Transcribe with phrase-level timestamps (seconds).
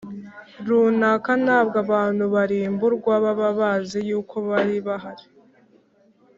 [0.67, 5.25] Runaka ntabwo abantu barimburwa baba bazize y uko bari bahari